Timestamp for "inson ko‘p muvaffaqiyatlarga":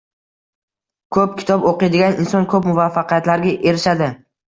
2.25-3.57